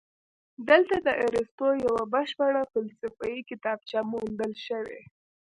دلته 0.69 0.95
د 1.07 1.09
ارسطو 1.25 1.67
یوه 1.85 2.03
بشپړه 2.13 2.61
فلسفي 2.71 3.35
کتابچه 3.49 3.99
موندل 4.11 4.53
شوې 4.67 5.01